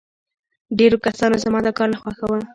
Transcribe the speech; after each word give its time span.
ډېرو 0.77 0.97
کسانو 1.05 1.35
زما 1.43 1.59
دا 1.65 1.71
کار 1.77 1.87
نه 1.93 1.97
خوښاوه 2.01 2.39